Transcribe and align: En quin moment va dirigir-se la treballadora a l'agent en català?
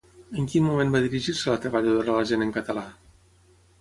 En 0.43 0.47
quin 0.53 0.63
moment 0.69 0.95
va 0.95 1.01
dirigir-se 1.03 1.51
la 1.53 1.59
treballadora 1.67 2.15
a 2.15 2.19
l'agent 2.19 2.47
en 2.47 2.55
català? 2.57 2.87